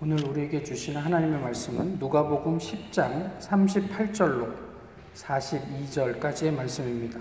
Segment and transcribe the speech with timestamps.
[0.00, 4.52] 오늘 우리에게 주시는 하나님의 말씀은 누가복음 10장 38절로
[5.14, 7.20] 42절까지의 말씀입니다.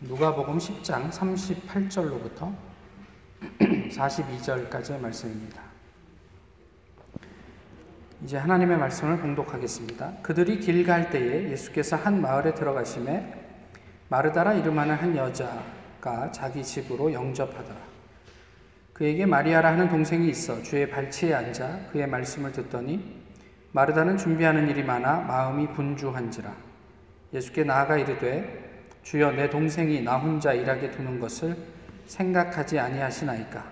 [0.00, 2.54] 누가복음 10장 38절로부터
[3.58, 5.62] 42절까지의 말씀입니다.
[8.22, 10.18] 이제 하나님의 말씀을 봉독하겠습니다.
[10.22, 13.34] 그들이 길 갈 때에 예수께서 한 마을에 들어가심에
[14.08, 17.97] 마르다라 이름하는 한 여자가 자기 집으로 영접하더라.
[18.98, 23.22] 그에게 마리아라 하는 동생이 있어 주의 발치에 앉아 그의 말씀을 듣더니
[23.70, 26.52] 마르다는 준비하는 일이 많아 마음이 분주한지라.
[27.32, 31.56] 예수께 나아가 이르되 주여 내 동생이 나 혼자 일하게 두는 것을
[32.06, 33.64] 생각하지 아니하시나이까?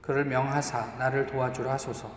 [0.00, 2.10] 그를 명하사 나를 도와주라 하소서.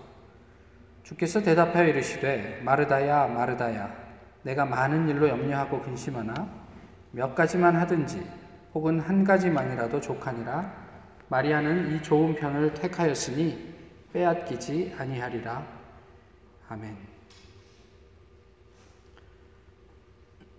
[1.04, 3.94] 주께서 대답하여 이르시되 마르다야 마르다야
[4.42, 6.50] 내가 많은 일로 염려하고 근심하나
[7.12, 8.26] 몇 가지만 하든지
[8.74, 10.91] 혹은 한 가지만이라도 족하니라
[11.32, 13.74] 마리아는 이 좋은 편을 택하였으니
[14.12, 15.66] 빼앗기지 아니하리라.
[16.68, 16.98] 아멘.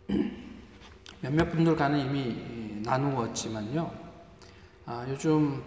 [1.21, 3.93] 몇몇 분들과는 이미 나누었지만요.
[4.87, 5.63] 아, 요즘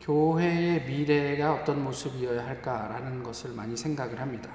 [0.00, 4.50] 교회의 미래가 어떤 모습이어야 할까라는 것을 많이 생각을 합니다.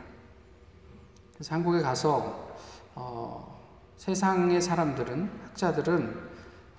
[1.35, 2.57] 그래서 한국에 가서
[2.95, 3.61] 어,
[3.97, 6.29] 세상의 사람들은 학자들은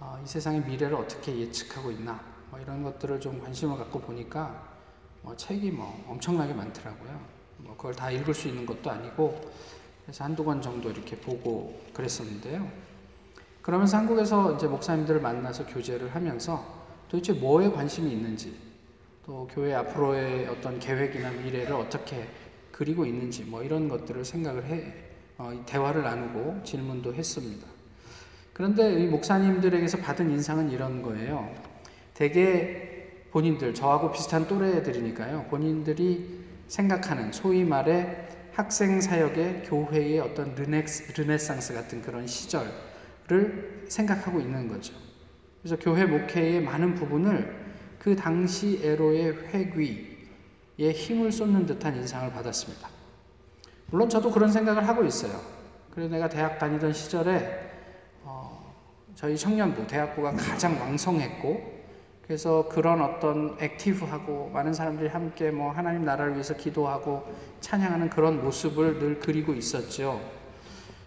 [0.00, 4.68] 어, 이 세상의 미래를 어떻게 예측하고 있나 뭐 이런 것들을 좀 관심을 갖고 보니까
[5.22, 7.20] 뭐 책이 뭐 엄청나게 많더라고요.
[7.58, 9.40] 뭐 그걸 다 읽을 수 있는 것도 아니고
[10.04, 12.68] 그래서 한두 권 정도 이렇게 보고 그랬었는데요.
[13.62, 16.64] 그러면서 한국에서 이제 목사님들을 만나서 교제를 하면서
[17.08, 18.56] 도대체 뭐에 관심이 있는지
[19.24, 22.28] 또 교회 앞으로의 어떤 계획이나 미래를 어떻게
[22.72, 24.94] 그리고 있는지 뭐 이런 것들을 생각을 해
[25.36, 27.66] 어, 대화를 나누고 질문도 했습니다.
[28.52, 31.67] 그런데 이 목사님들에게서 받은 인상은 이런 거예요.
[32.18, 35.46] 대개 본인들, 저하고 비슷한 또래들이니까요.
[35.50, 44.66] 본인들이 생각하는 소위 말해 학생 사역의 교회의 어떤 르넥스, 르네상스 같은 그런 시절을 생각하고 있는
[44.66, 44.94] 거죠.
[45.62, 47.56] 그래서 교회 목회의 많은 부분을
[48.00, 52.88] 그 당시 에로의 회귀에 힘을 쏟는 듯한 인상을 받았습니다.
[53.92, 55.40] 물론 저도 그런 생각을 하고 있어요.
[55.92, 57.70] 그래서 내가 대학 다니던 시절에
[58.24, 58.74] 어,
[59.14, 61.77] 저희 청년부, 대학부가 가장 왕성했고
[62.28, 67.24] 그래서 그런 어떤 액티브하고 많은 사람들이 함께 뭐 하나님 나라를 위해서 기도하고
[67.62, 70.20] 찬양하는 그런 모습을 늘 그리고 있었죠.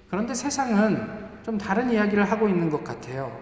[0.10, 3.40] 그런데 세상은 좀 다른 이야기를 하고 있는 것 같아요.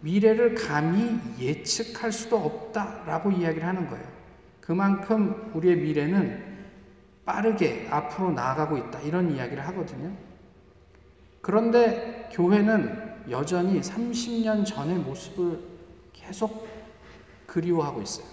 [0.00, 4.06] 미래를 감히 예측할 수도 없다라고 이야기를 하는 거예요.
[4.62, 6.46] 그만큼 우리의 미래는
[7.26, 9.00] 빠르게 앞으로 나아가고 있다.
[9.00, 10.12] 이런 이야기를 하거든요.
[11.42, 15.60] 그런데 교회는 여전히 30년 전의 모습을
[16.14, 16.75] 계속
[17.56, 18.26] 그리워하고 있어요.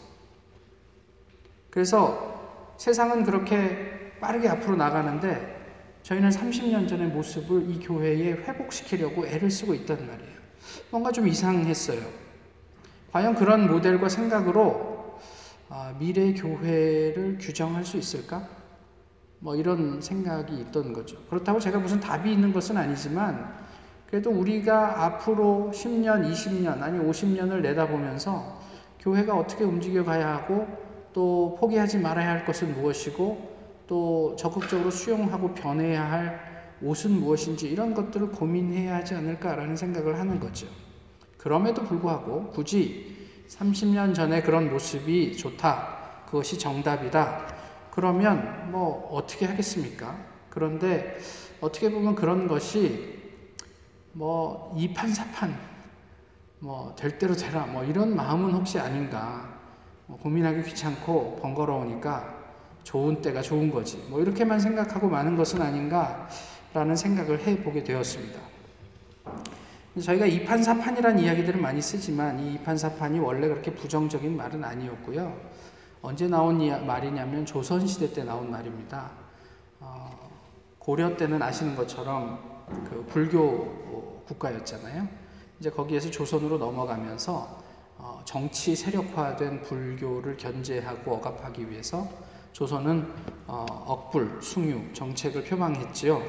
[1.69, 5.53] 그래서 세상은 그렇게 빠르게 앞으로 나가는데
[6.03, 10.34] 저희는 30년 전의 모습을 이 교회에 회복시키려고 애를 쓰고 있단 말이에요.
[10.91, 12.01] 뭔가 좀 이상했어요.
[13.13, 15.19] 과연 그런 모델과 생각으로
[15.69, 18.47] 아, 미래 교회를 규정할 수 있을까?
[19.40, 21.17] 뭐 이런 생각이 있던 거죠.
[21.29, 23.63] 그렇다고 제가 무슨 답이 있는 것은 아니지만
[24.09, 28.62] 그래도 우리가 앞으로 10년, 20년, 아니 50년을 내다보면서
[29.03, 30.66] 교회가 어떻게 움직여 가야 하고
[31.12, 33.53] 또 포기하지 말아야 할 것은 무엇이고
[33.86, 40.68] 또 적극적으로 수용하고 변해야 할 옷은 무엇인지 이런 것들을 고민해야 하지 않을까라는 생각을 하는 거죠.
[41.38, 46.24] 그럼에도 불구하고 굳이 30년 전에 그런 모습이 좋다.
[46.25, 47.46] 그것이 정답이다.
[47.91, 50.18] 그러면 뭐 어떻게 하겠습니까?
[50.50, 51.18] 그런데
[51.59, 53.22] 어떻게 보면 그런 것이
[54.14, 55.72] 뭐 이판사판
[56.63, 59.50] 뭐 될 대로 되라 뭐 이런 마음은 혹시 아닌가
[60.06, 62.41] 뭐 고민하기 귀찮고 번거로우니까
[62.84, 68.40] 좋은 때가 좋은 거지 뭐 이렇게만 생각하고 많은 것은 아닌가라는 생각을 해보게 되었습니다.
[70.02, 75.38] 저희가 이판사판이라는 이야기들을 많이 쓰지만 이 이판사판이 원래 그렇게 부정적인 말은 아니었고요.
[76.02, 79.11] 언제 나온 말이냐면 조선시대 때 나온 말입니다.
[79.79, 80.09] 어,
[80.79, 82.40] 고려 때는 아시는 것처럼
[82.90, 85.22] 그 불교 국가였잖아요.
[85.63, 87.63] 이제 거기에서 조선으로 넘어가면서
[87.97, 92.05] 어, 정치 세력화된 불교를 견제하고 억압하기 위해서
[92.51, 93.09] 조선은
[93.47, 96.21] 어, 억불, 숭유 정책을 표방했지요.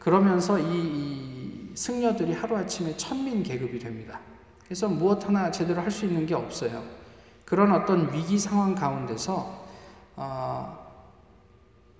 [0.00, 4.18] 그러면서 이, 이 승려들이 하루아침에 천민 계급이 됩니다.
[4.64, 6.82] 그래서 무엇 하나 제대로 할 수 있는 게 없어요.
[7.44, 9.64] 그런 어떤 위기 상황 가운데서
[10.16, 10.86] 어,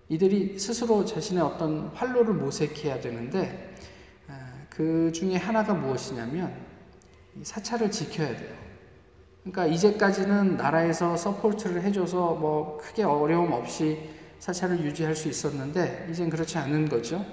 [0.09, 3.77] 이들이 스스로 자신의 어떤 활로를 모색해야 되는데
[4.77, 6.55] 그 중에 하나가 무엇이냐면
[7.43, 8.55] 사찰을 지켜야 돼요.
[9.43, 16.59] 그러니까 이제까지는 나라에서 support를 해줘서 뭐 크게 어려움 없이 사찰을 유지할 수 있었는데 이젠 그렇지
[16.59, 17.25] 않은 거죠.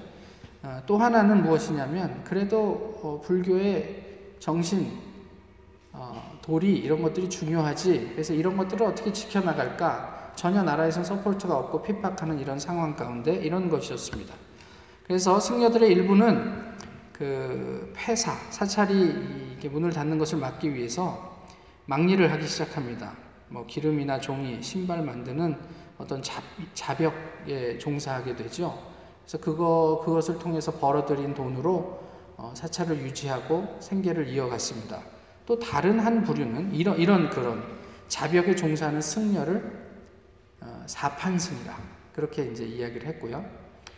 [0.62, 4.98] 어, 또 하나는 무엇이냐면 그래도 어, 불교의 정신,
[5.92, 8.12] 어, 도리 이런 것들이 중요하지.
[8.13, 10.31] 그래서 이런 것들을 어떻게 지켜나갈까?
[10.36, 14.34] 전혀 나라에서 support가 없고 핍박하는 이런 상황 가운데 이런 것이었습니다.
[15.06, 16.74] 그래서 승려들의 일부는
[17.13, 21.45] 그 폐사, 사찰이 문을 닫는 것을 막기 위해서
[21.86, 23.13] 막리를 하기 시작합니다.
[23.50, 25.56] 뭐 기름이나 종이, 신발 만드는
[25.98, 26.42] 어떤 자,
[26.74, 28.92] 자벽에 종사하게 되죠.
[29.21, 32.04] 그래서 그거 그것을 통해서 벌어들인 돈으로
[32.36, 35.01] 어, 사찰을 유지하고 생계를 이어갔습니다.
[35.45, 37.63] 또 다른 한 부류는 이런 이런 그런
[38.07, 39.88] 자벽에 종사하는 승려를
[40.62, 41.77] 어, 사판승이라
[42.13, 43.45] 그렇게 이제 이야기를 했고요.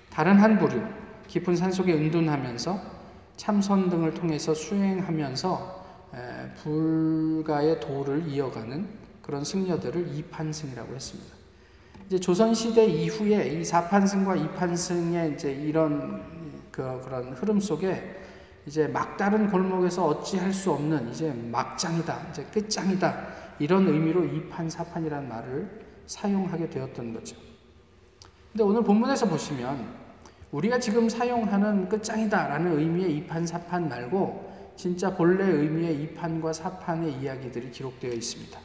[0.10, 0.82] 다른 한 부류
[1.28, 2.95] 깊은 산속에 은둔하면서
[3.38, 5.86] 참선 등을 통해서 수행하면서
[6.62, 8.88] 불가의 도를 이어가는
[9.22, 11.36] 그런 승려들을 이판승이라고 했습니다.
[12.08, 16.24] 이제 조선 시대 이후에 이 사판승과 이판승의 이제 이런
[16.72, 18.22] 그 그런 흐름 속에
[18.66, 23.28] 이제 막다른 골목에서 어찌할 수 없는 이제 막장이다, 이제 끝장이다
[23.60, 27.36] 이런 의미로 이판 사판이라는 말을 사용하게 되었던 거죠.
[28.52, 30.05] 근데 오늘 본문에서 보시면
[30.56, 38.14] 우리가 지금 사용하는 끝장이다라는 의미의 이판 사판 말고 진짜 본래 의미의 이판과 사판의 이야기들이 기록되어
[38.14, 38.58] 있습니다.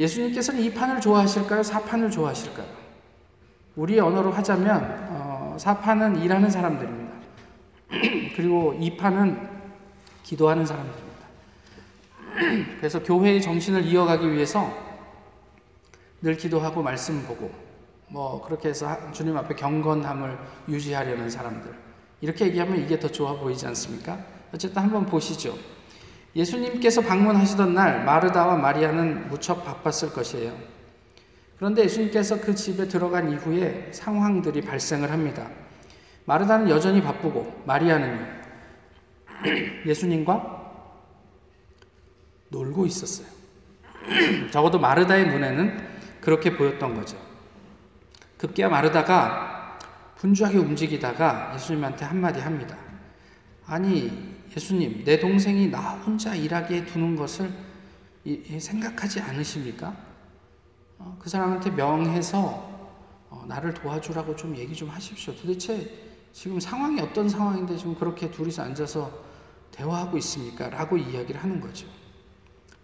[0.00, 1.62] 예수님께서는 이판을 좋아하실까요?
[1.62, 2.66] 사판을 좋아하실까요?
[3.76, 7.12] 우리의 언어로 하자면 어, 사판은 일하는 사람들입니다.
[8.34, 9.38] 그리고 이판은
[10.24, 11.14] 기도하는 사람들입니다.
[12.78, 14.68] 그래서 교회의 정신을 이어가기 위해서
[16.22, 17.63] 늘 기도하고 말씀 보고
[18.14, 20.38] 뭐 그렇게 해서 주님 앞에 경건함을
[20.68, 21.74] 유지하려는 사람들
[22.20, 24.16] 이렇게 얘기하면 이게 더 좋아 보이지 않습니까?
[24.54, 25.58] 어쨌든 한번 보시죠.
[26.36, 30.56] 예수님께서 방문하시던 날 마르다와 마리아는 무척 바빴을 것이에요.
[31.56, 35.50] 그런데 예수님께서 그 집에 들어간 이후에 상황들이 발생을 합니다.
[36.24, 38.26] 마르다는 여전히 바쁘고 마리아는요.
[39.86, 40.62] 예수님과
[42.50, 43.26] 놀고 있었어요.
[44.52, 45.88] 적어도 마르다의 눈에는
[46.20, 47.33] 그렇게 보였던 거죠.
[48.44, 49.78] 급기야 마르다가
[50.16, 52.76] 분주하게 움직이다가 예수님한테 한마디 합니다.
[53.66, 57.50] 아니, 예수님, 내 동생이 나 혼자 일하게 두는 것을
[58.58, 59.96] 생각하지 않으십니까?
[60.98, 62.72] 어, 그 사람한테 명해서
[63.30, 65.34] 어, 나를 도와주라고 좀 얘기 좀 하십시오.
[65.34, 65.90] 도대체
[66.32, 69.10] 지금 상황이 어떤 상황인데 지금 그렇게 둘이서 앉아서
[69.72, 70.68] 대화하고 있습니까?
[70.68, 71.86] 라고 이야기를 하는 거죠.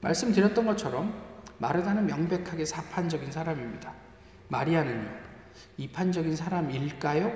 [0.01, 1.15] 말씀드렸던 것처럼
[1.59, 3.93] 마르다는 명백하게 사판적인 사람입니다.
[4.49, 5.30] 마리아는요,
[5.79, 7.33] 이판적인 사람일까요?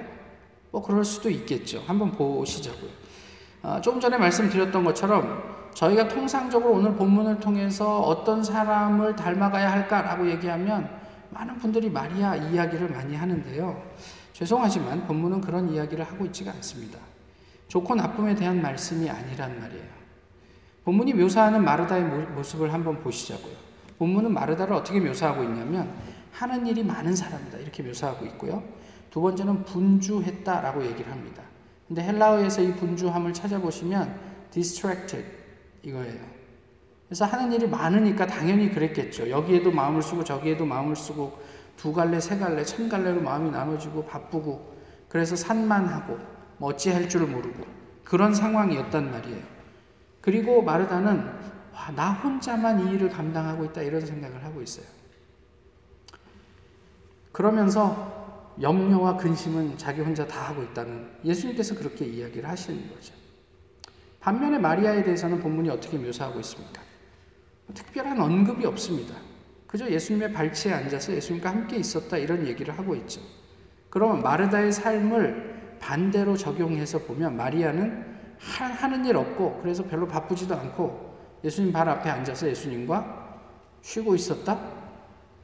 [0.70, 1.82] 뭐 그럴 수도 있겠죠.
[1.86, 2.90] 한번 보시자고요.
[3.62, 10.88] 어, 조금 전에 말씀드렸던 것처럼 저희가 통상적으로 오늘 본문을 통해서 어떤 사람을 닮아가야 할까라고 얘기하면
[11.30, 13.82] 많은 분들이 마리아 이야기를 많이 하는데요.
[14.32, 16.98] 죄송하지만 본문은 그런 이야기를 하고 있지가 않습니다.
[17.68, 19.94] 좋고 나쁨에 대한 말씀이 아니란 말이에요.
[20.84, 23.54] 본문이 묘사하는 마르다의 모습을 한번 보시자고요.
[23.98, 25.92] 본문은 마르다를 어떻게 묘사하고 있냐면
[26.34, 28.62] 하는 일이 많은 사람이다 이렇게 묘사하고 있고요.
[29.10, 31.42] 두 번째는 분주했다라고 얘기를 합니다.
[31.86, 34.18] 근데 헬라어에서 이 분주함을 찾아보시면
[34.50, 35.24] distracted
[35.82, 36.20] 이거예요.
[37.06, 39.30] 그래서 하는 일이 많으니까 당연히 그랬겠죠.
[39.30, 41.38] 여기에도 마음을 쓰고 저기에도 마음을 쓰고
[41.76, 44.74] 두 갈래, 세 갈래, 천 갈래로 마음이 나눠지고 바쁘고
[45.08, 46.18] 그래서 산만하고
[46.56, 47.64] 뭐 어찌할 줄 모르고
[48.02, 49.42] 그런 상황이었단 말이에요.
[50.20, 51.18] 그리고 마르다는
[51.72, 55.03] 와, 나 혼자만 이 일을 감당하고 있다 이런 생각을 하고 있어요.
[57.34, 63.12] 그러면서 염려와 근심은 자기 혼자 다 하고 있다는 예수님께서 그렇게 이야기를 하시는 거죠.
[64.20, 66.80] 반면에 마리아에 대해서는 본문이 어떻게 묘사하고 있습니까?
[67.74, 69.16] 특별한 언급이 없습니다.
[69.66, 73.20] 그저 예수님의 발치에 앉아서 예수님과 함께 있었다 이런 얘기를 하고 있죠.
[73.90, 81.18] 그러면 마르다의 삶을 반대로 적용해서 보면 마리아는 하 는 일 없고 그래서 별로 바쁘지도 않고
[81.42, 83.40] 예수님 발 앞에 앉아서 예수님과
[83.82, 84.83] 쉬고 있었다,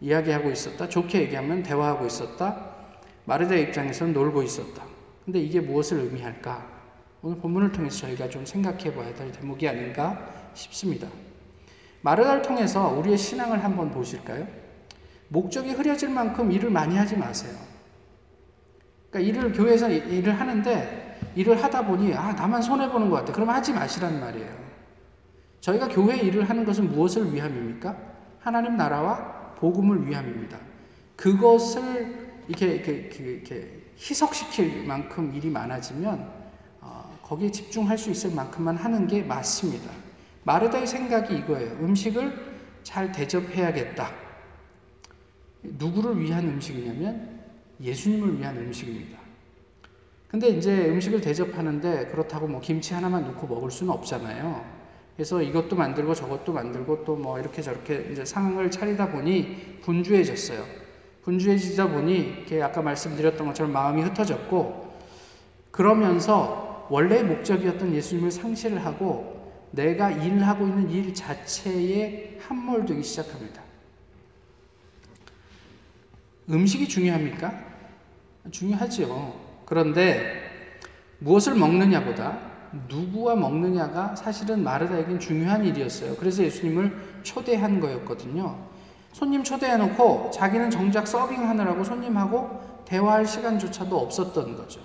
[0.00, 2.70] 이야기하고 있었다, 좋게 얘기하면 대화하고 있었다,
[3.24, 4.84] 마르다의 입장에서는 놀고 있었다.
[5.24, 6.66] 근데 이게 무엇을 의미할까?
[7.22, 10.18] 오늘 본문을 통해서 저희가 좀 생각해 봐야 될 대목이 아닌가
[10.54, 11.06] 싶습니다.
[12.00, 14.46] 마르다를 통해서 우리의 신앙을 한번 보실까요?
[15.28, 17.54] 목적이 흐려질 만큼 일을 많이 하지 마세요.
[19.10, 23.32] 그러니까 일을 교회에서 일을 하는데 일을 하다 보니 아 나만 손해 보는 것 같아.
[23.32, 24.48] 그럼 하지 마시란 말이에요.
[25.60, 27.96] 저희가 교회 일을 하는 것은 무엇을 위함입니까?
[28.40, 30.58] 하나님 나라와 복음을 위함입니다.
[31.16, 36.32] 그것을 이렇게, 이렇게, 이렇게 희석시킬 만큼 일이 많아지면
[36.80, 39.90] 어, 거기에 집중할 수 있을 만큼만 하는 게 맞습니다.
[40.44, 41.72] 마르다의 생각이 이거예요.
[41.80, 42.32] 음식을
[42.82, 44.10] 잘 대접해야겠다.
[45.62, 47.40] 누구를 위한 음식이냐면
[47.82, 49.18] 예수님을 위한 음식입니다.
[50.28, 54.79] 근데 이제 음식을 대접하는데 그렇다고 뭐 김치 하나만 넣고 먹을 수는 없잖아요.
[55.20, 60.64] 그래서 이것도 만들고 저것도 만들고 또 뭐 이렇게 저렇게 이제 상을 차리다 보니 분주해졌어요.
[61.24, 64.94] 분주해지다 보니 이렇게 아까 말씀드렸던 것처럼 마음이 흩어졌고
[65.70, 73.62] 그러면서 원래 목적이었던 예수님을 상실을 하고 내가 일하고 있는 일 자체에 함몰되기 시작합니다.
[76.48, 77.62] 음식이 중요합니까?
[78.50, 79.38] 중요하죠.
[79.66, 80.50] 그런데
[81.18, 82.49] 무엇을 먹느냐보다
[82.88, 86.16] 누구와 먹느냐가 사실은 마르다에겐 중요한 일이었어요.
[86.16, 88.56] 그래서 예수님을 초대한 거였거든요.
[89.12, 94.80] 손님 초대해놓고 자기는 정작 서빙하느라고 손님하고 대화할 시간조차도 없었던 거죠.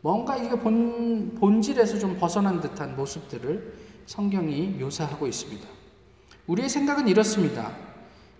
[0.00, 3.74] 뭔가 이게 본, 본질에서 좀 벗어난 듯한 모습들을
[4.06, 5.68] 성경이 묘사하고 있습니다.
[6.46, 7.70] 우리의 생각은 이렇습니다.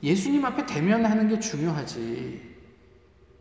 [0.02, 2.52] 예수님 앞에 대면하는 게 중요하지.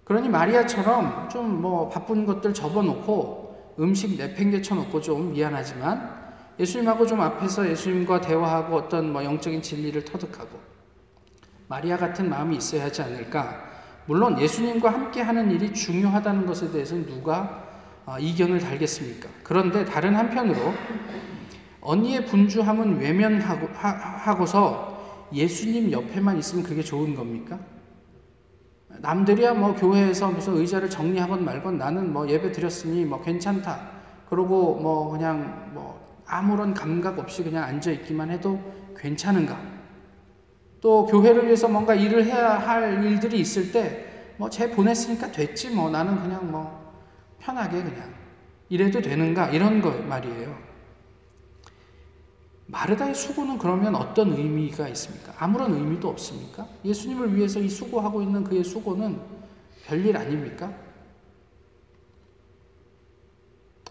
[0.04, 3.41] 그러니 마리아처럼 좀 뭐 바쁜 것들 접어놓고
[3.82, 6.22] 음식 내팽개쳐 놓고 좀 미안하지만
[6.60, 10.60] 예수님하고 좀 앞에서 예수님과 대화하고 어떤 뭐 영적인 진리를 터득하고
[11.68, 13.72] 마리아 같은 마음이 있어야 하지 않을까.
[14.06, 17.70] 물론 예수님과 함께 하는 일이 중요하다는 것에 대해서는 누가
[18.06, 19.30] 어, 이견을 달겠습니까?
[19.44, 20.74] 그런데 다른 한편으로
[21.82, 24.92] 언니의 분주함은 외면하고서
[25.34, 27.58] 예수님 옆에만 있으면 그게 좋은 겁니까?
[29.00, 33.90] 남들이야 뭐 교회에서 무슨 의자를 정리하건 말건 나는 뭐 예배 드렸으니 뭐 괜찮다.
[34.30, 38.60] 그러고 뭐 그냥 뭐 아무런 감각 없이 그냥 앉아 있기만 해도
[38.98, 39.60] 괜찮은가?
[40.82, 45.92] 또 교회를 위해서 뭔가 일을 해야 할 일들이 있을 때 뭐 쟤 보냈으니까 됐지 뭐
[45.92, 46.96] 나는 그냥 뭐
[47.40, 48.12] 편하게 그냥
[48.70, 50.71] 이래도 되는가 이런 거 말이에요.
[52.72, 55.34] 마르다의 수고는 그러면 어떤 의미가 있습니까?
[55.38, 56.68] 아무런 의미도 없습니까?
[56.86, 59.20] 예수님을 위해서 이 수고하고 있는 그의 수고는
[59.86, 60.74] 별일 아닙니까?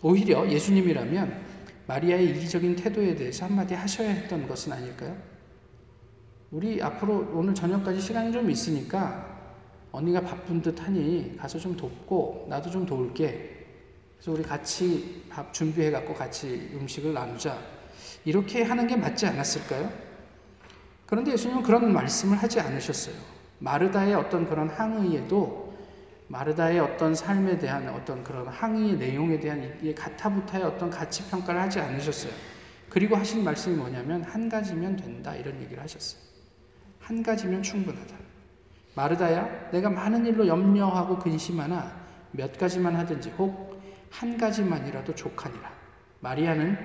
[0.02, 1.50] 오히려 예수님이라면
[1.86, 5.14] 마리아의 이기적인 태도에 대해서 한마디 하셔야 했던 것은 아닐까요?
[6.50, 9.28] 우리 앞으로 오늘 저녁까지 시간이 좀 있으니까
[9.92, 13.66] 언니가 바쁜 듯 하니 가서 좀 돕고 나도 좀 도울게.
[14.16, 17.79] 그래서 우리 같이 밥 준비해 갖고 같이 음식을 나누자.
[18.24, 19.90] 이렇게 하는 게 맞지 않았을까요?
[21.06, 23.14] 그런데 예수님은 그런 말씀을 하지 않으셨어요.
[23.58, 25.70] 마르다의 어떤 그런 항의에도
[26.28, 31.80] 마르다의 어떤 삶에 대한 어떤 그런 항의의 내용에 대한 이 가타부타의 어떤 가치 평가를 하지
[31.80, 32.32] 않으셨어요.
[32.88, 36.20] 그리고 하신 말씀이 뭐냐면 한 가지면 된다 이런 얘기를 하셨어요.
[37.00, 38.16] 한 가지면 충분하다.
[38.94, 41.96] 마르다야, 내가 많은 일로 염려하고 근심하나
[42.32, 43.70] 몇 가지만 하든지 혹
[44.10, 45.70] 한 가지만이라도 족하니라.
[46.20, 46.76] 마리아는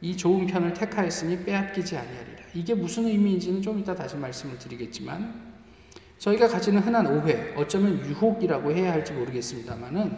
[0.00, 2.40] 이 좋은 편을 택하였으니 빼앗기지 아니하리라.
[2.54, 5.50] 이게 무슨 의미인지는 좀 이따 다시 말씀을 드리겠지만
[6.18, 10.16] 저희가 가지는 흔한 오해, 어쩌면 유혹이라고 해야 할지 모르겠습니다만은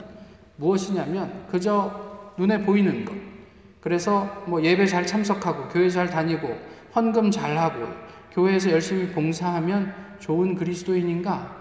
[0.57, 3.15] 무엇이냐면 그저 눈에 보이는 것.
[3.81, 6.49] 그래서 뭐 예배 잘 참석하고 교회 잘 다니고
[6.95, 7.87] 헌금 잘 하고
[8.33, 11.61] 교회에서 열심히 봉사하면 좋은 그리스도인인가?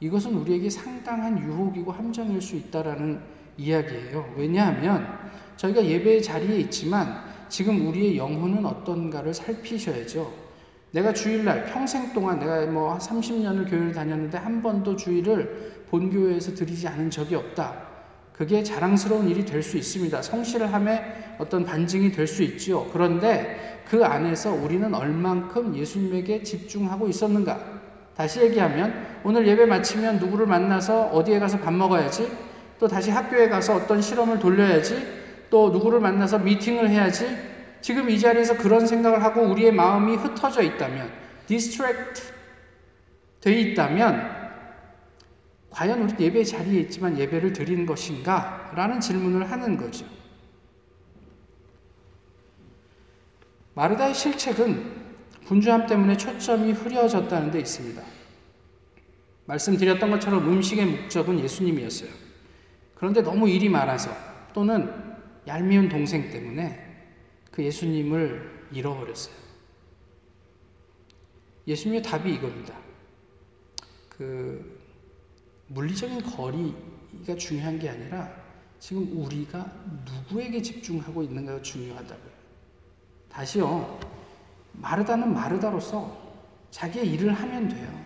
[0.00, 3.20] 이것은 우리에게 상당한 유혹이고 함정일 수 있다라는
[3.56, 4.34] 이야기예요.
[4.36, 5.06] 왜냐하면
[5.56, 10.48] 저희가 예배의 자리에 있지만 지금 우리의 영혼은 어떤가를 살피셔야죠.
[10.90, 17.10] 내가 주일날 평생 동안 내가 뭐 30년을 교회를 다녔는데 한 번도 주일을 본교회에서 드리지 않은
[17.10, 17.88] 적이 없다.
[18.32, 20.22] 그게 자랑스러운 일이 될 수 있습니다.
[20.22, 21.02] 성실을 함에
[21.38, 22.86] 어떤 반증이 될 수 있지요.
[22.92, 27.58] 그런데 그 안에서 우리는 얼만큼 예수님에게 집중하고 있었는가?
[28.16, 32.30] 다시 얘기하면 오늘 예배 마치면 누구를 만나서 어디에 가서 밥 먹어야지?
[32.78, 35.17] 또 다시 학교에 가서 어떤 실험을 돌려야지?
[35.50, 37.26] 또 누구를 만나서 미팅을 해야지?
[37.80, 41.10] 지금 이 자리에서 그런 생각을 하고 우리의 마음이 흩어져 있다면,
[41.46, 42.22] distract
[43.40, 44.38] 돼 있다면,
[45.70, 48.72] 과연 우리 예배 자리에 있지만 예배를 드리는 것인가?
[48.74, 50.04] 라는 질문을 하는 거죠.
[53.74, 54.98] 마르다의 실책은
[55.46, 58.02] 분주함 때문에 초점이 흐려졌다는 데 있습니다.
[59.46, 62.10] 말씀드렸던 것처럼 음식의 목적은 예수님이었어요.
[62.96, 64.10] 그런데 너무 일이 많아서
[64.52, 65.07] 또는
[65.48, 66.78] 얄미운 동생 때문에
[67.50, 69.34] 그 예수님을 잃어버렸어요.
[71.66, 72.78] 예수님의 답이 이겁니다.
[74.10, 74.78] 그
[75.68, 78.30] 물리적인 거리가 중요한 게 아니라
[78.78, 79.72] 지금 우리가
[80.04, 82.32] 누구에게 집중하고 있는가가 중요하다고요.
[83.30, 84.00] 다시요.
[84.74, 86.28] 마르다는 마르다로서
[86.70, 88.04] 자기의 일을 하면 돼요.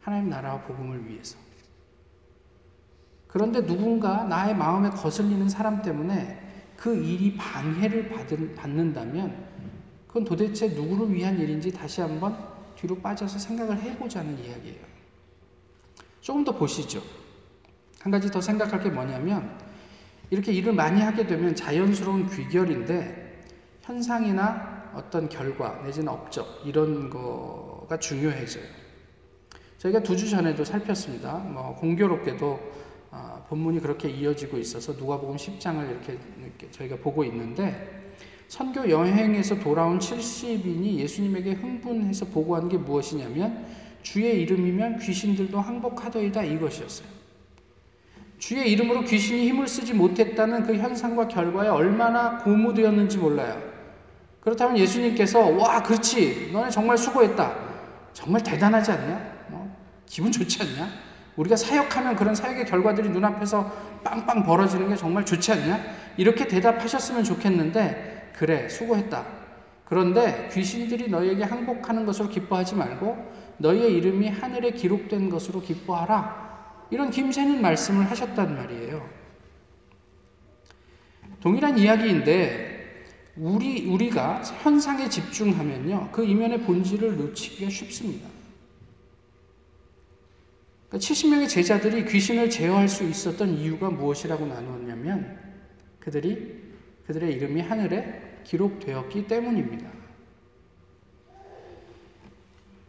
[0.00, 1.45] 하나님 나라와 복음을 위해서.
[3.28, 6.42] 그런데 누군가 나의 마음에 거슬리는 사람 때문에
[6.76, 9.46] 그 일이 방해를 받은, 받는다면
[10.06, 12.36] 그건 도대체 누구를 위한 일인지 다시 한번
[12.76, 14.84] 뒤로 빠져서 생각을 해보자는 이야기예요.
[16.20, 17.02] 조금 더 보시죠.
[18.00, 19.58] 한 가지 더 생각할 게 뭐냐면
[20.30, 23.42] 이렇게 일을 많이 하게 되면 자연스러운 귀결인데
[23.82, 28.64] 현상이나 어떤 결과 내지는 업적 이런 거가 중요해져요.
[29.78, 31.34] 저희가 두 주 전에도 살폈습니다.
[31.34, 32.85] 뭐 공교롭게도
[33.16, 38.12] 어, 본문이 그렇게 이어지고 있어서 누가복음 10장을 이렇게, 저희가 보고 있는데
[38.46, 43.66] 선교 여행에서 돌아온 70인이 예수님에게 흥분해서 보고한 게 무엇이냐면
[44.02, 47.08] 주의 이름이면 귀신들도 항복하더이다 이것이었어요.
[48.38, 53.60] 주의 이름으로 귀신이 힘을 쓰지 못했다는 그 현상과 결과에 얼마나 고무되었는지 몰라요.
[54.40, 57.56] 그렇다면 예수님께서 와 그렇지 너네 정말 수고했다
[58.12, 59.46] 정말 대단하지 않냐?
[59.48, 61.05] 뭐, 기분 좋지 않냐?
[61.36, 63.70] 우리가 사역하면 그런 사역의 결과들이 눈앞에서
[64.02, 65.80] 빵빵 벌어지는 게 정말 좋지 않냐?
[66.16, 69.24] 이렇게 대답하셨으면 좋겠는데 그래 수고했다.
[69.84, 73.16] 그런데 귀신들이 너에게 항복하는 것으로 기뻐하지 말고
[73.58, 76.46] 너희의 이름이 하늘에 기록된 것으로 기뻐하라.
[76.90, 79.08] 이런 김새는 말씀을 하셨단 말이에요.
[81.40, 83.04] 동일한 이야기인데
[83.36, 88.35] 우리 우리가 현상에 집중하면요 그 이면의 본질을 놓치기가 쉽습니다.
[90.88, 95.38] 그러니까 70명의 제자들이 귀신을 제어할 수 있었던 이유가 무엇이라고 나누었냐면
[96.00, 96.64] 그들이
[97.06, 99.90] 그들의 이름이 하늘에 기록되었기 때문입니다.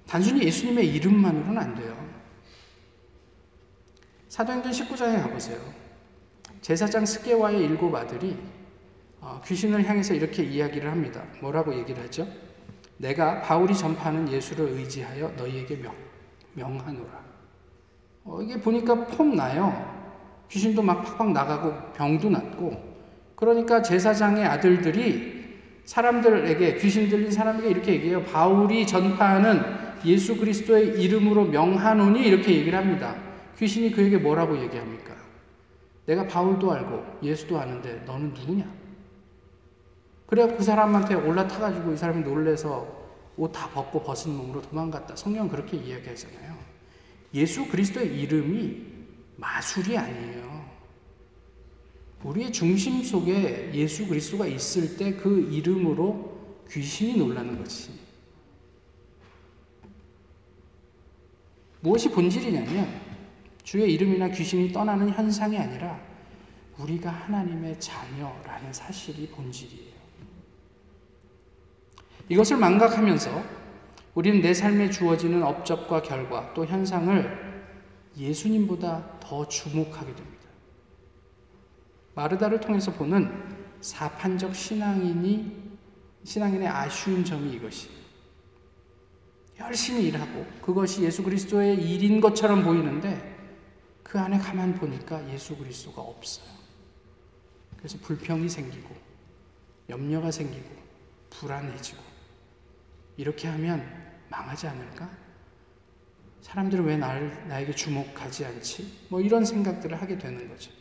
[0.08, 2.08] 단순히 예수님의 이름만으로는 안 돼요.
[4.30, 5.60] 사도행전 19장에 가보세요.
[6.62, 8.38] 제사장 스게와의 일곱 아들이
[9.20, 11.26] 어, 귀신을 향해서 이렇게 이야기를 합니다.
[11.42, 12.28] 뭐라고 얘기를 하죠?
[12.98, 15.96] 내가 바울이 전파하는 예수를 의지하여 너희에게 명,
[16.54, 17.27] 명하노라.
[18.28, 19.74] 어, 이게 보니까 폼 나요.
[20.50, 22.76] 귀신도 막 팍팍 나가고 병도 낫고.
[23.36, 25.38] 그러니까 제사장의 아들들이
[25.86, 28.24] 사람들에게 귀신 들린 사람에게 이렇게 얘기해요.
[28.24, 29.62] 바울이 전파하는
[30.06, 33.16] 예수 그리스도의 이름으로 명하노니 이렇게 얘기를 합니다.
[33.58, 35.16] 귀신이 그에게 뭐라고 얘기합니까?
[36.06, 38.66] 내가 바울도 알고 예수도 아는데 너는 누구냐?
[40.26, 42.86] 그래야 그 사람한테 올라타가지고 이 사람이 놀래서
[43.38, 45.16] 옷 다 벗고 벗은 몸으로 도망갔다.
[45.16, 46.57] 성경은 그렇게 이야기하잖아요.
[47.38, 48.84] 예수 그리스도의 이름이
[49.36, 50.66] 마술이 아니에요.
[52.24, 57.92] 우리의 중심 속에 예수 그리스도가 있을 때 그 이름으로 귀신이 놀라는 거지.
[61.80, 63.02] 무엇이 본질이냐면
[63.64, 66.02] 주의 이름이나 귀신이 떠나는 현상이 아니라
[66.80, 69.98] 우리가 하나님의 자녀라는 사실이 본질이에요.
[72.30, 73.67] 이것을 망각하면서
[74.18, 77.68] 우리는 내 삶에 주어지는 업적과 결과 또 현상을
[78.18, 80.48] 예수님보다 더 주목하게 됩니다.
[82.16, 83.32] 마르다를 통해서 보는
[83.80, 85.78] 사판적 신앙인이
[86.24, 87.92] 신앙인의 아쉬운 점이 이것이
[89.60, 93.38] 열심히 일하고 그것이 예수 그리스도의 일인 것처럼 보이는데
[94.02, 96.50] 그 안에 가만 보니까 예수 그리스도가 없어요.
[97.78, 98.96] 그래서 불평이 생기고
[99.90, 100.76] 염려가 생기고
[101.30, 102.02] 불안해지고
[103.18, 105.10] 이렇게 하면 망하지 않을까?
[106.42, 109.08] 사람들은 왜 나를, 나에게 주목하지 않지?
[109.10, 110.72] 뭐 이런 생각들을 하게 되는 거죠.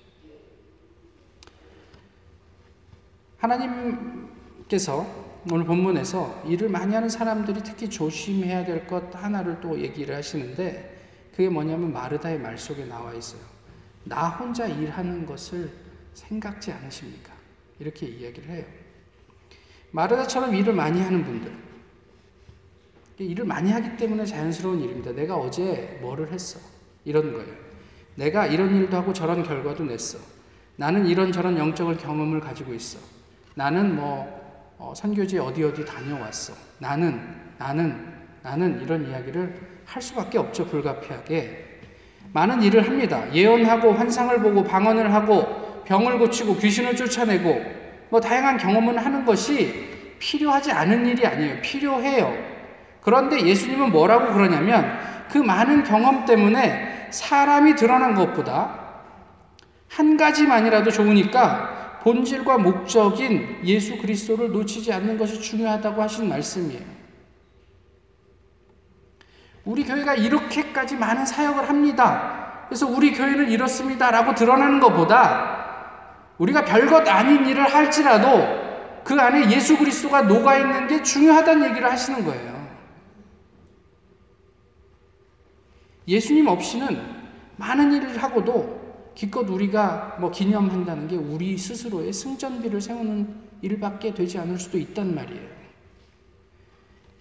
[3.38, 5.06] 하나님께서
[5.50, 10.94] 오늘 본문에서 일을 많이 하는 사람들이 특히 조심해야 될 것 하나를 또 얘기를 하시는데
[11.32, 13.40] 그게 뭐냐면 마르다의 말 속에 나와 있어요.
[14.04, 15.70] 나 혼자 일하는 것을
[16.14, 17.32] 생각지 않으십니까?
[17.78, 18.64] 이렇게 이야기를 해요.
[19.90, 21.65] 마르다처럼 일을 많이 하는 분들.
[23.24, 25.12] 일을 많이 하기 때문에 자연스러운 일입니다.
[25.12, 26.58] 내가 어제 뭐를 했어?
[27.04, 27.54] 이런 거예요.
[28.16, 30.18] 내가 이런 일도 하고 저런 결과도 냈어.
[30.76, 32.98] 나는 이런저런 영적을 경험을 가지고 있어.
[33.54, 36.52] 나는 뭐 어, 선교지 어디 어디 다녀왔어.
[36.78, 37.20] 나는
[37.58, 39.54] 나는 나는 이런 이야기를
[39.86, 41.80] 할 수밖에 없죠, 불가피하게.
[42.32, 43.32] 많은 일을 합니다.
[43.32, 47.62] 예언하고 환상을 보고 방언을 하고 병을 고치고 귀신을 쫓아내고
[48.10, 49.86] 뭐 다양한 경험을 하는 것이
[50.18, 51.62] 필요하지 않은 일이 아니에요.
[51.62, 52.55] 필요해요.
[53.06, 54.98] 그런데 예수님은 뭐라고 그러냐면
[55.30, 58.80] 그 많은 경험 때문에 사람이 드러난 것보다
[59.88, 66.82] 한 가지만이라도 좋으니까 본질과 목적인 예수 그리스도를 놓치지 않는 것이 중요하다고 하신 말씀이에요.
[69.64, 72.64] 우리 교회가 이렇게까지 많은 사역을 합니다.
[72.68, 74.10] 그래서 우리 교회는 이렇습니다.
[74.10, 81.04] 라고 드러나는 것보다 우리가 별것 아닌 일을 할지라도 그 안에 예수 그리스도가 녹아 있는 게
[81.04, 82.55] 중요하다는 얘기를 하시는 거예요.
[86.08, 87.00] 예수님 없이는
[87.56, 94.58] 많은 일을 하고도 기껏 우리가 뭐 기념한다는 게 우리 스스로의 승전비를 세우는 일밖에 되지 않을
[94.58, 95.56] 수도 있단 말이에요.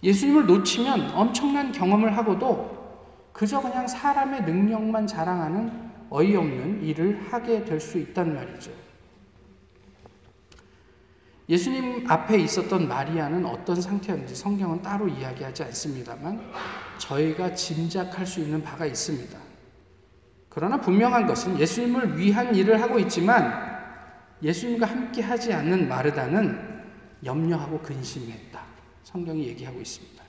[0.02, 2.76] 예수님을 놓치면 엄청난 경험을 하고도
[3.32, 8.70] 그저 그냥 사람의 능력만 자랑하는 어이없는 일을 하게 될 수 있단 말이죠.
[11.48, 16.40] 예수님 앞에 있었던 마리아는 어떤 상태였는지 성경은 따로 이야기하지 않습니다만
[16.98, 19.38] 저희가 짐작할 수 있는 바가 있습니다.
[20.48, 23.76] 그러나 분명한 것은 예수님을 위한 일을 하고 있지만
[24.42, 26.82] 예수님과 함께 하지 않는 마르다는
[27.24, 28.60] 염려하고 근심했다.
[29.04, 30.24] 성경이 얘기하고 있습니다.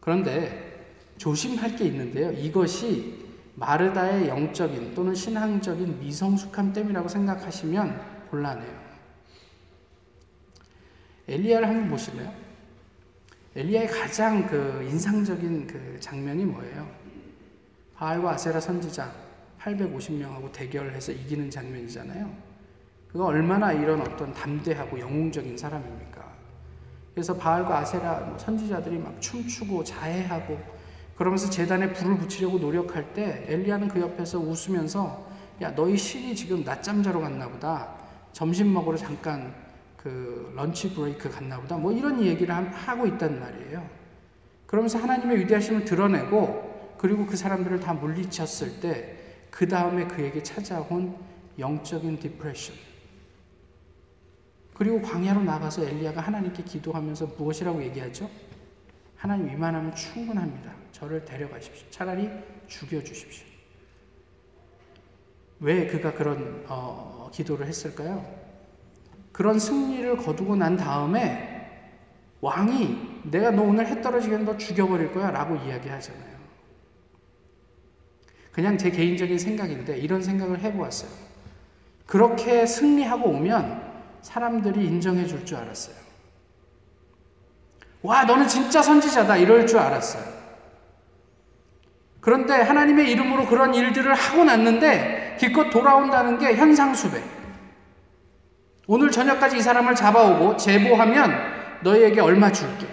[0.00, 0.74] 그런데
[1.16, 2.30] 조심할 게 있는데요.
[2.32, 8.83] 이것이 마르다의 영적인 또는 신앙적인 미성숙함 때문이라고 생각하시면 곤란해요.
[11.28, 12.32] 엘리야를 한번 보실래요?
[13.56, 16.88] 엘리야의 가장 그 인상적인 그 장면이 뭐예요?
[17.96, 19.10] 바알과 아세라 선지자
[19.60, 22.30] 850명하고 대결해서 이기는 장면이잖아요.
[23.08, 26.34] 그가 얼마나 이런 어떤 담대하고 영웅적인 사람입니까?
[27.14, 30.58] 그래서 바알과 아세라 뭐 선지자들이 막 춤추고 자해하고
[31.14, 35.24] 그러면서 재단에 불을 붙이려고 노력할 때 엘리야는 그 옆에서 웃으면서
[35.62, 37.94] 야 너희 신이 지금 낮잠 자러 갔나 보다
[38.32, 39.54] 점심 먹으러 잠깐
[40.04, 41.76] 그 런치 브레이크 갔나 보다.
[41.76, 43.84] 뭐 이런 얘기를 하고 있단 말이에요.
[44.66, 51.16] 그러면서 하나님의 위대하심을 드러내고 그리고 그 사람들을 다 물리쳤을 때 그 다음에 그에게 찾아온
[51.60, 52.74] 영적인 디프레션.
[54.74, 58.28] 그리고 광야로 나가서 엘리야가 하나님께 기도하면서 무엇이라고 얘기하죠?
[59.14, 60.74] 하나님 이만하면 충분합니다.
[60.90, 61.88] 저를 데려가십시오.
[61.90, 62.28] 차라리
[62.66, 63.46] 죽여주십시오.
[65.60, 68.43] 왜 그가 그런 어, 기도를 했을까요?
[69.34, 71.68] 그런 승리를 거두고 난 다음에
[72.40, 76.34] 왕이 내가 너 오늘 해 떨어지게 너 죽여버릴 거야 라고 이야기하잖아요.
[78.52, 81.10] 그냥 제 개인적인 생각인데 이런 생각을 해보았어요.
[82.06, 83.82] 그렇게 승리하고 오면
[84.22, 85.96] 사람들이 인정해 줄 줄 알았어요.
[88.02, 89.38] 와, 너는 진짜 선지자다.
[89.38, 90.22] 이럴 줄 알았어요.
[92.20, 97.20] 그런데 하나님의 이름으로 그런 일들을 하고 났는데 기껏 돌아온다는 게 현상수배.
[98.86, 102.86] 오늘 저녁까지 이 사람을 잡아오고 제보하면 너희에게 얼마 줄게.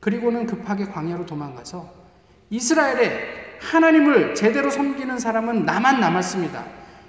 [0.00, 1.92] 그리고는 급하게 광야로 도망가서
[2.48, 6.64] 이스라엘에 하나님을 제대로 섬기는 사람은 나만 남았습니다.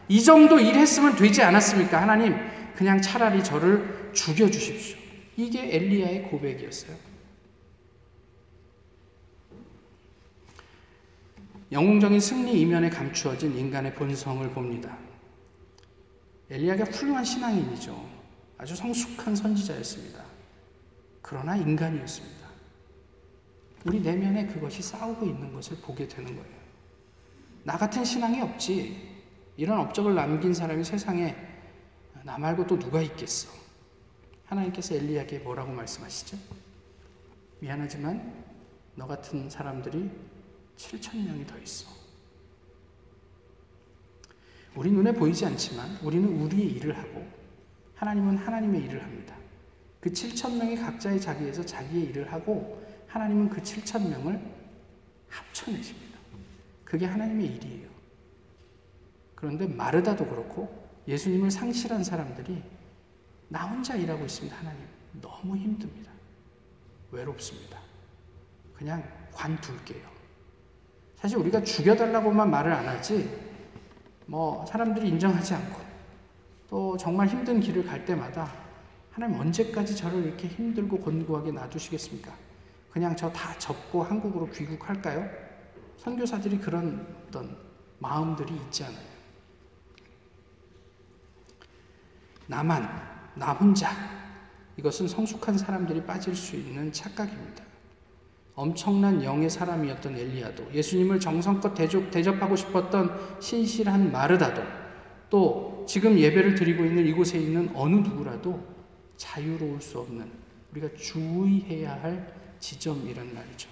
[0.09, 2.01] 이 정도 일했으면 되지 않았습니까?
[2.01, 2.35] 하나님,
[2.75, 4.97] 그냥 차라리 저를 죽여주십시오.
[5.37, 6.95] 이게 엘리야의 고백이었어요.
[11.71, 14.97] 영웅적인 승리 이면에 감추어진 인간의 본성을 봅니다.
[16.51, 18.09] 엘리야가 훌륭한 신앙인이죠.
[18.57, 20.21] 아주 성숙한 선지자였습니다.
[21.21, 22.41] 그러나 인간이었습니다.
[23.85, 26.61] 우리 내면에 그것이 싸우고 있는 것을 보게 되는 거예요.
[27.63, 29.09] 나 같은 신앙이 없지.
[29.55, 31.35] 이런 업적을 남긴 사람이 세상에
[32.23, 33.49] 나 말고 또 누가 있겠어?
[34.45, 36.37] 하나님께서 엘리야에게 뭐라고 말씀하시죠?
[37.59, 38.43] 미안하지만
[38.95, 40.11] 너 같은 사람들이
[40.75, 42.00] 7천 명이 더 있어.
[44.75, 47.27] 우리 눈에 보이지 않지만 우리는 우리의 일을 하고
[47.95, 49.35] 하나님은 하나님의 일을 합니다.
[49.99, 54.41] 그 7천 명이 각자의 자리에서 자기의 일을 하고 하나님은 그 7천 명을
[55.29, 56.17] 합쳐내십니다.
[56.85, 57.89] 그게 하나님의 일이에요.
[59.35, 62.63] 그런데 마르다도 그렇고 예수님을 상실한 사람들이
[63.49, 64.55] 나 혼자 일하고 있습니다.
[64.55, 64.81] 하나님
[65.21, 66.11] 너무 힘듭니다.
[67.11, 67.79] 외롭습니다.
[68.75, 69.03] 그냥
[69.33, 70.09] 관둘게요.
[71.15, 73.50] 사실 우리가 죽여달라고만 말을 안 하지
[74.31, 75.81] 뭐 사람들이 인정하지 않고
[76.69, 78.49] 또 정말 힘든 길을 갈 때마다
[79.11, 82.33] 하나님 언제까지 저를 이렇게 힘들고 곤고하게 놔두시겠습니까?
[82.91, 85.29] 그냥 저 다 접고 한국으로 귀국할까요?
[85.97, 87.57] 선교사들이 그런 어떤
[87.99, 89.11] 마음들이 있지 않아요.
[92.47, 92.89] 나만,
[93.35, 93.89] 나 혼자.
[94.77, 97.65] 이것은 성숙한 사람들이 빠질 수 있는 착각입니다.
[98.61, 104.61] 엄청난 영의 사람이었던 엘리야도 예수님을 정성껏 대접, 대접하고 싶었던 신실한 마르다도
[105.31, 108.63] 또 지금 예배를 드리고 있는 이곳에 있는 어느 누구라도
[109.17, 110.29] 자유로울 수 없는
[110.71, 113.67] 우리가 주의해야 할 지점이란 말이죠.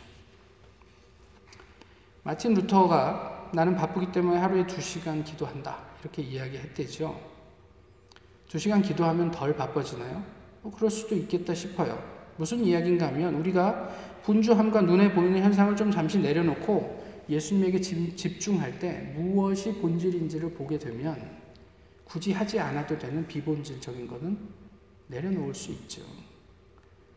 [2.23, 5.78] 마틴 루터가 나는 바쁘기 때문에 하루에 두 시간 기도한다.
[6.02, 7.15] 이렇게 이야기했대죠.
[8.47, 10.23] 두 시간 기도하면 덜 바빠지나요?
[10.63, 12.19] 뭐 그럴 수도 있겠다 싶어요.
[12.39, 13.89] 무슨 이야기인가 하면 우리가
[14.23, 21.39] 분주함과 눈에 보이는 현상을 좀 잠시 내려놓고 예수님에게 집중할 때 무엇이 본질인지를 보게 되면
[22.03, 24.38] 굳이 하지 않아도 되는 비본질적인 것은
[25.08, 26.01] 내려놓을 수 있죠.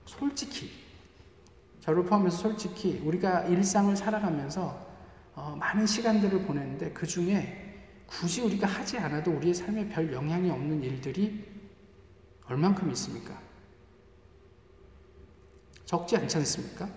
[0.04, 0.70] 솔직히,
[1.80, 4.92] 저를 포함해서 솔직히 우리가 일상을 살아가면서
[5.34, 7.72] 어, 많은 시간들을 보냈는데 그 중에
[8.06, 11.42] 굳이 우리가 하지 않아도 우리의 삶에 별 영향이 없는 일들이
[12.46, 13.40] 얼만큼 있습니까?
[15.92, 16.88] 적지 않지 않습니까?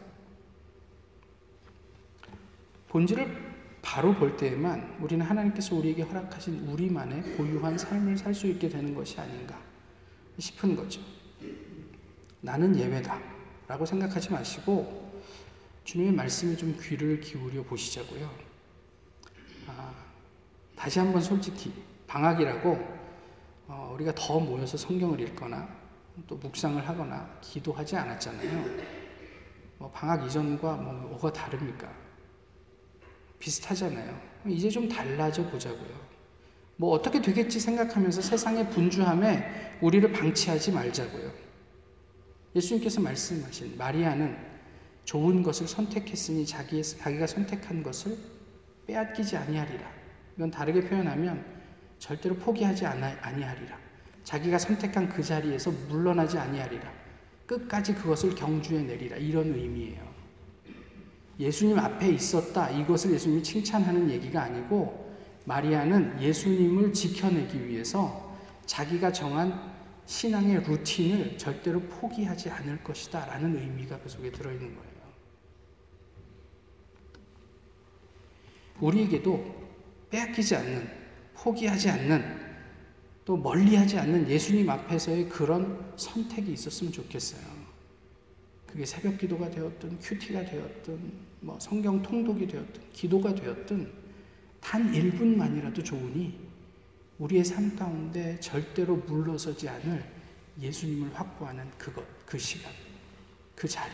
[2.87, 8.95] 본질을 바로 볼 때에만 우리는 하나님께서 우리에게 허락하신 우리만의 고유한 삶을 살 수 있게 되는
[8.95, 9.61] 것이 아닌가
[10.39, 11.01] 싶은 거죠.
[12.39, 13.21] 나는 예외다.
[13.67, 15.21] 라고 생각하지 마시고
[15.83, 18.31] 주님의 말씀에 좀 귀를 기울여 보시자고요.
[19.67, 19.93] 아,
[20.77, 21.73] 다시 한번 솔직히
[22.07, 22.77] 방학이라고
[23.67, 25.74] 어, 우리가 더 모여서 성경을 읽거나
[26.27, 28.65] 또 묵상을 하거나 기도하지 않았잖아요.
[29.77, 31.91] 뭐 방학 이전과 뭐 뭐가 다릅니까?
[33.39, 34.19] 비슷하잖아요.
[34.47, 36.05] 이제 좀 달라져 보자고요.
[36.77, 41.31] 뭐 어떻게 되겠지 생각하면서 세상의 분주함에 우리를 방치하지 말자고요.
[42.55, 44.37] 예수님께서 말씀하신 마리아는
[45.03, 48.17] 좋은 것을 선택했으니 자기, 자기가 선택한 것을
[48.87, 49.91] 빼앗기지 아니하리라.
[50.35, 51.45] 이건 다르게 표현하면
[51.99, 53.84] 절대로 포기하지 아니하리라.
[54.25, 56.91] 자기가 선택한 그 자리에서 물러나지 아니하리라.
[57.45, 59.17] 끝까지 그것을 경주해 내리라.
[59.17, 60.03] 이런 의미예요.
[61.39, 62.71] 예수님 앞에 있었다.
[62.71, 68.35] 이것을 예수님이 칭찬하는 얘기가 아니고 마리아는 예수님을 지켜내기 위해서
[68.65, 69.73] 자기가 정한
[70.07, 73.25] 신앙의 루틴을 절대로 포기하지 않을 것이다.
[73.27, 74.95] 라는 의미가 그 속에 들어있는 거예요.
[78.81, 79.67] 우리에게도
[80.09, 80.89] 빼앗기지 않는,
[81.35, 82.44] 포기하지 않는,
[83.25, 87.41] 또 멀리하지 않는 예수님 앞에서의 그런 선택이 있었으면 좋겠어요.
[88.67, 93.91] 그게 새벽 기도가 되었든, 큐티가 되었든, 뭐 성경 통독이 되었든, 기도가 되었든,
[94.61, 96.39] 단 1분만이라도 좋으니
[97.17, 100.05] 우리의 삶 가운데 절대로 물러서지 않을
[100.59, 102.71] 예수님을 확보하는 그것, 그 시간,
[103.55, 103.93] 그 자리.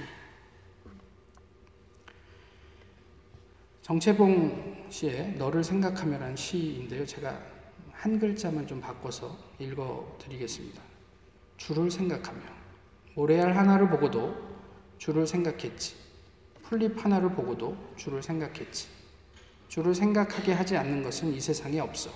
[3.82, 7.06] 정채봉 씨의 너를 생각하며라는 시인데요.
[7.06, 7.51] 제가
[8.02, 10.82] 한 글자만 좀 바꿔서 읽어 드리겠습니다.
[11.58, 12.42] 주를 생각하며
[13.14, 14.36] 모래알 하나를 보고도
[14.98, 15.98] 주를 생각했지.
[16.64, 18.88] 풀잎 하나를 보고도 주를 생각했지.
[19.68, 22.10] 주를 생각하게 하지 않는 것은 이 세상에 없어.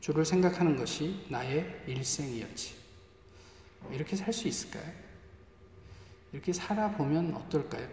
[0.00, 2.74] 주를 생각하는 것이 나의 일생이었지.
[3.92, 4.92] 이렇게 살 수 있을까요?
[6.30, 7.88] 이렇게 살아보면 어떨까요?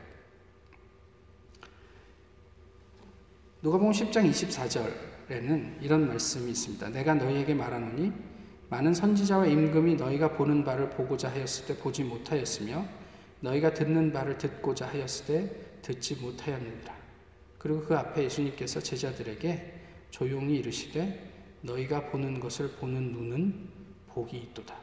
[3.62, 6.90] 누가복음 10장 24절 에는 이런 말씀이 있습니다.
[6.90, 8.12] 내가 너희에게 말하노니
[8.70, 12.86] 많은 선지자와 임금이 너희가 보는 바를 보고자 하였을 때 보지 못하였으며
[13.42, 16.96] 너희가 듣는 바를 듣고자 하였을 때 듣지 못하였느니라.
[17.58, 19.74] 그리고 그 앞에 예수님께서 제자들에게
[20.12, 23.70] 조용히 이르시되 너희가 보는 것을 보는 눈은
[24.08, 24.76] 복이 있도다.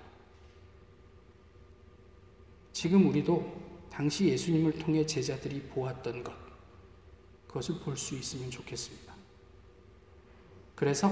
[2.73, 6.35] 지금 우리도 당시 예수님을 통해 제자들이 보았던 것,
[7.47, 9.14] 그것을 볼 수 있으면 좋겠습니다.
[10.85, 11.11] 그래서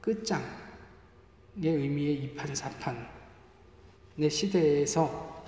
[0.00, 0.46] 끝장의
[1.56, 3.10] 의미의 이판사판,
[4.14, 5.44] 내 시대에서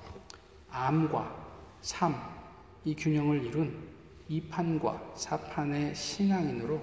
[0.69, 2.17] 암과 삶,
[2.85, 3.91] 이 균형을 이룬
[4.29, 6.83] 이판과 사판의 신앙인으로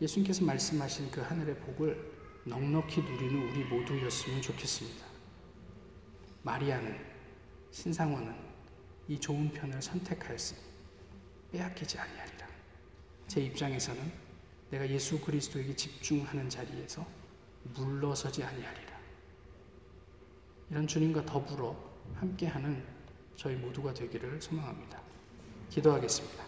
[0.00, 2.08] 예수님께서 말씀하신 그 하늘의 복을
[2.44, 5.04] 넉넉히 누리는 우리 모두였으면 좋겠습니다.
[6.44, 6.96] 마리아는
[7.72, 8.32] 신상원은
[9.08, 10.60] 이 좋은 편을 선택하였으니
[11.50, 12.46] 빼앗기지 아니하리라.
[13.26, 14.27] 제 입장에서는
[14.70, 17.06] 내가 예수 그리스도에게 집중하는 자리에서
[17.74, 18.98] 물러서지 아니하리라.
[20.70, 21.76] 이런 주님과 더불어
[22.16, 22.82] 함께하는
[23.36, 25.00] 저희 모두가 되기를 소망합니다.
[25.70, 26.44] 기도하겠습니다.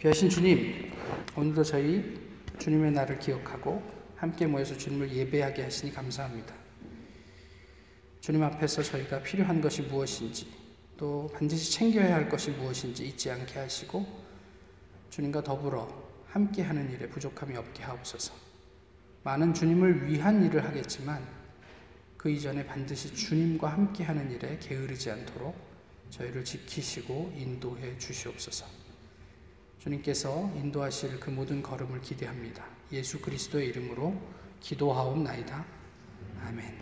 [0.00, 0.92] 귀하신 주님,
[1.36, 2.20] 오늘도 저희
[2.58, 3.82] 주님의 날을 기억하고
[4.16, 6.54] 함께 모여서 주님을 예배하게 하시니 감사합니다.
[8.20, 10.52] 주님 앞에서 저희가 필요한 것이 무엇인지
[10.96, 14.06] 또 반드시 챙겨야 할 것이 무엇인지 잊지 않게 하시고
[15.10, 18.34] 주님과 더불어 함께 하는 일에 부족함이 없게 하옵소서.
[19.24, 21.26] 많은 주님을 위한 일을 하겠지만
[22.16, 25.56] 그 이전에 반드시 주님과 함께 하는 일에 게으르지 않도록
[26.10, 28.66] 저희를 지키시고 인도해 주시옵소서.
[29.78, 32.64] 주님께서 인도하실 그 모든 걸음을 기대합니다.
[32.92, 34.20] 예수 그리스도의 이름으로
[34.60, 35.64] 기도하옵나이다.
[36.44, 36.76] 아멘.